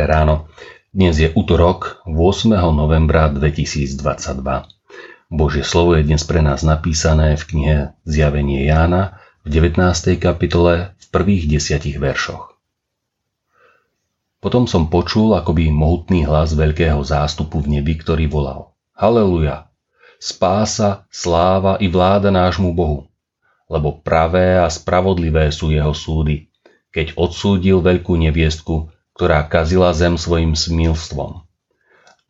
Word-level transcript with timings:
ráno. 0.00 0.48
Dnes 0.88 1.20
je 1.20 1.28
útorok 1.28 2.00
8. 2.08 2.56
novembra 2.72 3.28
2022. 3.28 4.00
Božie 5.28 5.64
slovo 5.64 5.96
je 5.96 6.08
dnes 6.08 6.20
pre 6.24 6.40
nás 6.40 6.64
napísané 6.64 7.36
v 7.36 7.44
knihe 7.44 7.76
Zjavenie 8.08 8.64
Jána 8.64 9.20
v 9.44 9.60
19. 9.60 10.16
kapitole 10.16 10.96
v 10.96 11.06
prvých 11.12 11.44
desiatich 11.44 12.00
veršoch. 12.00 12.56
Potom 14.40 14.64
som 14.64 14.88
počul 14.88 15.36
akoby 15.36 15.68
mohutný 15.68 16.24
hlas 16.24 16.56
veľkého 16.56 17.04
zástupu 17.04 17.60
v 17.60 17.76
nebi, 17.76 18.00
ktorý 18.00 18.32
volal 18.32 18.72
Haleluja! 18.96 19.68
Spása, 20.16 21.04
sláva 21.12 21.76
i 21.82 21.92
vláda 21.92 22.32
nášmu 22.32 22.72
Bohu, 22.72 23.12
lebo 23.68 24.00
pravé 24.00 24.56
a 24.56 24.72
spravodlivé 24.72 25.52
sú 25.52 25.68
jeho 25.68 25.92
súdy, 25.92 26.48
keď 26.92 27.16
odsúdil 27.16 27.80
veľkú 27.80 28.14
neviestku, 28.20 28.92
ktorá 29.12 29.44
kazila 29.46 29.92
zem 29.92 30.16
svojim 30.16 30.56
smilstvom 30.56 31.44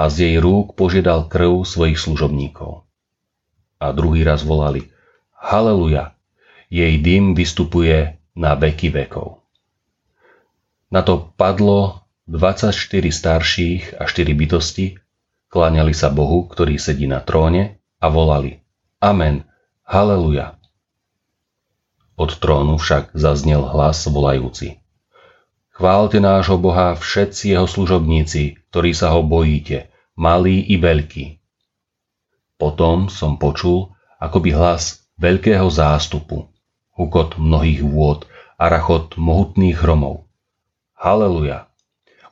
a 0.00 0.02
z 0.08 0.16
jej 0.24 0.36
rúk 0.40 0.72
požiadal 0.80 1.28
krv 1.28 1.68
svojich 1.68 2.00
služobníkov. 2.00 2.88
A 3.76 3.92
druhý 3.92 4.24
raz 4.24 4.40
volali 4.40 4.88
Haleluja! 5.36 6.16
Jej 6.72 7.02
dym 7.02 7.36
vystupuje 7.36 8.16
na 8.32 8.56
veky 8.56 8.88
vekov. 8.88 9.44
Na 10.88 11.04
to 11.04 11.34
padlo 11.36 12.06
24 12.30 12.72
starších 13.10 14.00
a 14.00 14.06
4 14.06 14.32
bytosti, 14.38 14.96
kláňali 15.50 15.92
sa 15.92 16.08
Bohu, 16.08 16.46
ktorý 16.46 16.78
sedí 16.78 17.04
na 17.10 17.20
tróne 17.20 17.82
a 18.00 18.06
volali 18.08 18.62
Amen, 19.02 19.44
Haleluja. 19.84 20.56
Od 22.20 22.30
trónu 22.36 22.76
však 22.76 23.16
zaznel 23.16 23.64
hlas 23.64 24.04
volajúci. 24.06 24.79
Chválte 25.80 26.20
nášho 26.20 26.60
Boha 26.60 26.92
všetci 26.92 27.56
jeho 27.56 27.64
služobníci, 27.64 28.68
ktorí 28.68 28.92
sa 28.92 29.16
ho 29.16 29.24
bojíte, 29.24 29.88
malí 30.12 30.60
i 30.60 30.76
veľkí. 30.76 31.40
Potom 32.60 33.08
som 33.08 33.40
počul 33.40 33.88
akoby 34.20 34.52
hlas 34.52 35.08
veľkého 35.16 35.64
zástupu, 35.72 36.52
hukot 37.00 37.40
mnohých 37.40 37.80
vôd 37.80 38.28
a 38.60 38.68
rachot 38.68 39.16
mohutných 39.16 39.80
hromov. 39.80 40.28
Haleluja! 41.00 41.72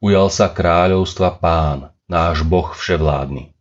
Ujal 0.00 0.32
sa 0.32 0.48
kráľovstva 0.48 1.36
pán, 1.36 1.92
náš 2.08 2.48
Boh 2.48 2.72
vševládny. 2.72 3.52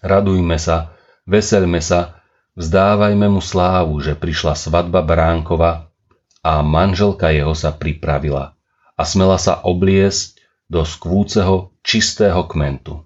Radujme 0.00 0.56
sa, 0.56 0.96
veselme 1.28 1.84
sa, 1.84 2.24
vzdávajme 2.56 3.28
mu 3.28 3.44
slávu, 3.44 4.00
že 4.00 4.16
prišla 4.16 4.56
svadba 4.56 5.04
Baránkova 5.04 5.92
a 6.40 6.64
manželka 6.64 7.28
jeho 7.28 7.52
sa 7.52 7.76
pripravila 7.76 8.56
a 9.00 9.02
smela 9.08 9.40
sa 9.40 9.56
obliesť 9.64 10.36
do 10.68 10.84
skvúceho 10.84 11.72
čistého 11.80 12.44
kmentu. 12.44 13.00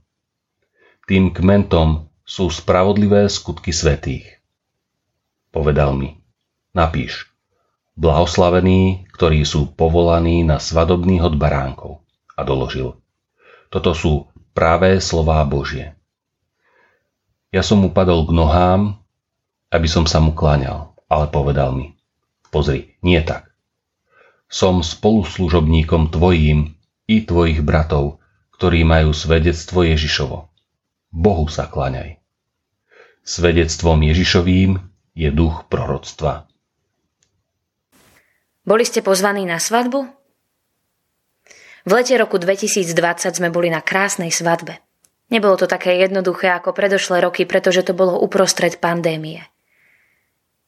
Tým 1.06 1.30
kmentom 1.30 2.10
sú 2.26 2.50
spravodlivé 2.50 3.30
skutky 3.30 3.70
svetých. 3.70 4.42
Povedal 5.54 5.94
mi, 5.94 6.18
napíš, 6.74 7.30
blahoslavení, 7.94 9.06
ktorí 9.14 9.46
sú 9.46 9.70
povolaní 9.70 10.42
na 10.42 10.58
svadobný 10.58 11.22
hod 11.22 11.38
baránkov. 11.38 12.02
A 12.34 12.42
doložil, 12.42 12.98
toto 13.70 13.94
sú 13.94 14.26
pravé 14.50 14.98
slová 14.98 15.46
Božie. 15.46 15.94
Ja 17.54 17.62
som 17.62 17.86
mu 17.86 17.94
padol 17.94 18.26
k 18.26 18.34
nohám, 18.34 18.98
aby 19.70 19.86
som 19.86 20.10
sa 20.10 20.18
mu 20.18 20.34
kláňal, 20.34 20.90
ale 21.06 21.30
povedal 21.30 21.70
mi, 21.70 21.94
pozri, 22.50 22.98
nie 22.98 23.22
tak. 23.22 23.53
Som 24.54 24.86
spoluslužobníkom 24.86 26.14
tvojím 26.14 26.78
i 27.10 27.26
tvojich 27.26 27.58
bratov, 27.66 28.22
ktorí 28.54 28.86
majú 28.86 29.10
svedectvo 29.10 29.82
Ježišovo. 29.82 30.46
Bohu 31.10 31.50
sa 31.50 31.66
kláňaj. 31.66 32.22
Svedectvom 33.26 33.98
Ježišovým 34.06 34.78
je 35.18 35.28
duch 35.34 35.66
proroctva. 35.66 36.46
Boli 38.62 38.86
ste 38.86 39.02
pozvaní 39.02 39.42
na 39.42 39.58
svadbu? 39.58 40.06
V 41.82 41.90
lete 41.90 42.14
roku 42.14 42.38
2020 42.38 42.94
sme 43.34 43.50
boli 43.50 43.74
na 43.74 43.82
krásnej 43.82 44.30
svadbe. 44.30 44.78
Nebolo 45.34 45.58
to 45.58 45.66
také 45.66 45.98
jednoduché 45.98 46.54
ako 46.54 46.70
predošlé 46.70 47.26
roky, 47.26 47.42
pretože 47.42 47.82
to 47.82 47.90
bolo 47.90 48.22
uprostred 48.22 48.78
pandémie. 48.78 49.42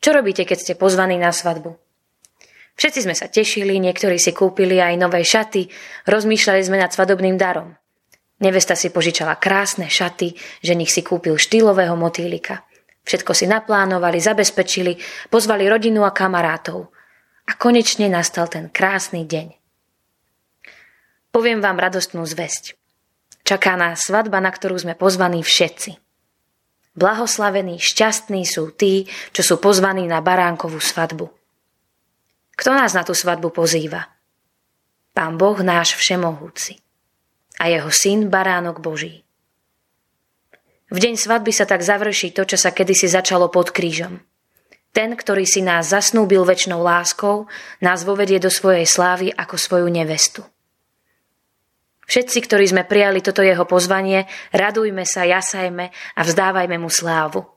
Čo 0.03 0.11
robíte, 0.11 0.43
keď 0.43 0.59
ste 0.59 0.75
pozvaní 0.75 1.23
na 1.23 1.31
svadbu? 1.31 1.86
Všetci 2.77 3.09
sme 3.09 3.17
sa 3.17 3.33
tešili, 3.33 3.81
niektorí 3.81 4.21
si 4.21 4.37
kúpili 4.37 4.77
aj 4.77 5.01
nové 5.01 5.25
šaty, 5.25 5.69
rozmýšľali 6.05 6.61
sme 6.61 6.77
nad 6.77 6.93
svadobným 6.93 7.41
darom. 7.41 7.73
Nevesta 8.37 8.77
si 8.77 8.93
požičala 8.93 9.41
krásne 9.41 9.89
šaty, 9.89 10.37
ženich 10.61 10.93
si 10.93 11.01
kúpil 11.01 11.41
štýlového 11.41 11.97
motýlika. 11.97 12.69
Všetko 13.09 13.33
si 13.33 13.49
naplánovali, 13.49 14.21
zabezpečili, 14.21 15.01
pozvali 15.33 15.65
rodinu 15.65 16.05
a 16.05 16.13
kamarátov. 16.13 16.93
A 17.49 17.57
konečne 17.57 18.13
nastal 18.13 18.51
ten 18.51 18.69
krásny 18.69 19.25
deň. 19.25 19.57
Poviem 21.33 21.65
vám 21.65 21.81
radostnú 21.81 22.29
zväzť. 22.29 22.77
Čaká 23.47 23.79
nás 23.79 24.05
svadba, 24.05 24.43
na 24.43 24.51
ktorú 24.51 24.77
sme 24.77 24.99
pozvaní 24.99 25.41
všetci. 25.41 25.97
Blahoslavení, 26.99 27.79
šťastní 27.79 28.43
sú 28.43 28.75
tí, 28.75 29.07
čo 29.31 29.47
sú 29.47 29.55
pozvaní 29.63 30.05
na 30.11 30.19
baránkovú 30.19 30.83
svadbu. 30.83 31.31
Kto 32.57 32.73
nás 32.73 32.97
na 32.97 33.05
tú 33.05 33.13
svadbu 33.13 33.53
pozýva? 33.53 34.09
Pán 35.13 35.37
Boh 35.37 35.57
náš 35.61 35.97
všemohúci 35.97 36.81
a 37.57 37.73
jeho 37.73 37.89
syn 37.89 38.29
Baránok 38.29 38.81
Boží. 38.81 39.25
V 40.93 40.99
deň 41.03 41.19
svadby 41.19 41.53
sa 41.53 41.69
tak 41.69 41.83
završí 41.83 42.33
to, 42.33 42.47
čo 42.47 42.57
sa 42.61 42.71
kedysi 42.71 43.09
začalo 43.11 43.49
pod 43.53 43.73
krížom. 43.73 44.23
Ten, 44.93 45.13
ktorý 45.13 45.45
si 45.45 45.61
nás 45.61 45.93
zasnúbil 45.93 46.47
väčšnou 46.47 46.81
láskou, 46.81 47.51
nás 47.85 48.07
vovedie 48.07 48.41
do 48.41 48.49
svojej 48.49 48.89
slávy 48.89 49.29
ako 49.29 49.57
svoju 49.61 49.89
nevestu. 49.93 50.41
Všetci, 52.07 52.39
ktorí 52.47 52.65
sme 52.71 52.87
prijali 52.87 53.19
toto 53.19 53.43
jeho 53.43 53.67
pozvanie, 53.67 54.31
radujme 54.55 55.03
sa, 55.03 55.27
jasajme 55.27 55.91
a 55.91 56.21
vzdávajme 56.23 56.79
mu 56.79 56.87
slávu. 56.87 57.56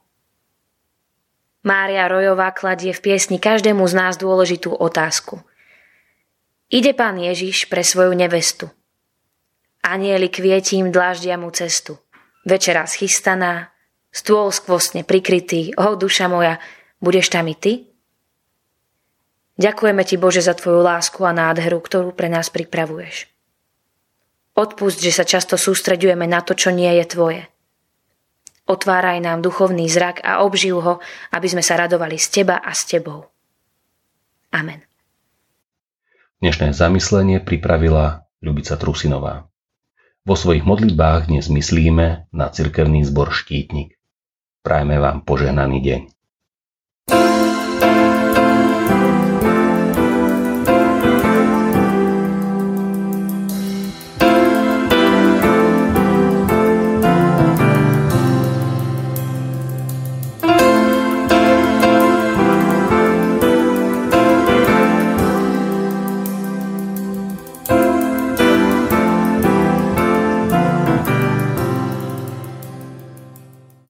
Mária 1.60 2.08
Rojová 2.08 2.56
kladie 2.56 2.96
v 2.96 3.04
piesni 3.04 3.36
každému 3.36 3.84
z 3.84 3.94
nás 3.94 4.16
dôležitú 4.16 4.72
otázku. 4.72 5.44
Ide 6.72 6.96
pán 6.96 7.20
Ježiš 7.20 7.68
pre 7.68 7.84
svoju 7.84 8.16
nevestu. 8.16 8.72
Anieli 9.84 10.32
kvietím 10.32 10.94
dláždia 10.94 11.36
mu 11.36 11.52
cestu. 11.52 12.00
Večera 12.48 12.88
schystaná, 12.88 13.76
stôl 14.14 14.56
skvostne 14.56 15.04
prikrytý, 15.04 15.76
o 15.76 16.00
duša 16.00 16.32
moja, 16.32 16.64
budeš 17.04 17.28
tam 17.28 17.52
i 17.52 17.56
ty? 17.56 17.92
Ďakujeme 19.60 20.04
ti 20.08 20.16
Bože 20.16 20.40
za 20.40 20.56
tvoju 20.56 20.80
lásku 20.80 21.20
a 21.28 21.36
nádheru, 21.36 21.84
ktorú 21.84 22.16
pre 22.16 22.32
nás 22.32 22.48
pripravuješ. 22.48 23.28
Odpust, 24.56 25.04
že 25.04 25.12
sa 25.12 25.28
často 25.28 25.60
sústreďujeme 25.60 26.24
na 26.24 26.40
to, 26.40 26.56
čo 26.56 26.72
nie 26.72 26.88
je 27.04 27.06
tvoje. 27.12 27.44
Otváraj 28.70 29.18
nám 29.18 29.42
duchovný 29.42 29.90
zrak 29.90 30.22
a 30.22 30.46
obživ 30.46 30.78
ho, 30.78 30.94
aby 31.34 31.48
sme 31.50 31.66
sa 31.66 31.74
radovali 31.82 32.22
z 32.22 32.28
teba 32.30 32.62
a 32.62 32.70
s 32.70 32.86
tebou. 32.86 33.26
Amen. 34.54 34.86
Dnešné 36.38 36.78
zamyslenie 36.78 37.42
pripravila 37.42 38.30
Ľubica 38.46 38.78
Trusinová. 38.78 39.50
Vo 40.22 40.36
svojich 40.38 40.62
modlitbách 40.70 41.34
dnes 41.34 41.50
myslíme 41.50 42.30
na 42.30 42.48
cirkevný 42.54 43.02
zbor 43.10 43.34
Štítnik. 43.34 43.98
Prajme 44.62 45.02
vám 45.02 45.26
požehnaný 45.26 45.82
deň. 45.82 46.02